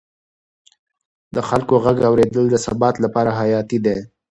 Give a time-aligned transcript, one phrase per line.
[1.35, 3.97] د خلکو غږ اورېدل د ثبات لپاره حیاتي دی